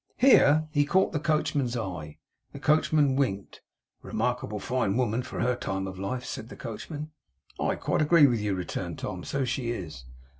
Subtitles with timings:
[0.17, 2.17] Here he caught the coachman's eye.
[2.53, 3.61] The coachman winked.
[4.01, 7.11] 'Remarkable fine woman for her time of life,' said the coachman.
[7.59, 9.23] 'I quite agree with you,' returned Tom.
[9.23, 10.05] 'So she is.